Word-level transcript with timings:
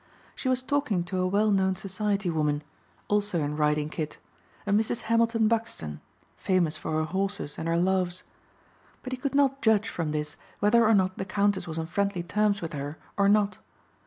She 0.33 0.49
was 0.49 0.63
talking 0.63 1.03
to 1.03 1.19
a 1.19 1.27
well 1.27 1.51
known 1.51 1.75
society 1.75 2.27
woman, 2.31 2.63
also 3.07 3.39
in 3.39 3.55
riding 3.55 3.87
kit, 3.87 4.17
a 4.65 4.71
Mrs. 4.71 5.01
Hamilton 5.01 5.47
Buxton, 5.47 6.01
famous 6.37 6.75
for 6.75 6.93
her 6.93 7.03
horses 7.03 7.53
and 7.59 7.67
her 7.67 7.77
loves. 7.77 8.23
But 9.03 9.13
he 9.13 9.17
could 9.17 9.35
not 9.35 9.61
judge 9.61 9.87
from 9.87 10.11
this 10.11 10.37
whether 10.59 10.87
or 10.87 10.95
not 10.95 11.19
the 11.19 11.25
Countess 11.25 11.67
was 11.67 11.77
on 11.77 11.85
friendly 11.85 12.23
terms 12.23 12.63
with 12.63 12.73
her 12.73 12.97
or 13.15 13.29
not. 13.29 13.59